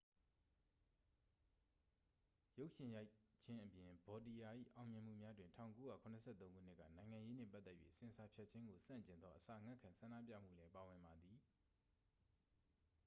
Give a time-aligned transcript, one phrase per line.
[2.57, 3.09] ရုပ်ရှင်ရိုက်
[3.43, 11.37] ခြင်းအပြင် ဗောတီရာ ၏အောင်မြင်မှုများတွင် 1973 ခုနှစ်က နိုင်ငံရေးနှင့်ပတ်သက်၍ဆင်ဆာဖြတ်ခြင်းကိုဆန့်ကျင်သော အစာငတ်ခံဆန္ဒပြမှုလည်းပါဝင်ပါသည်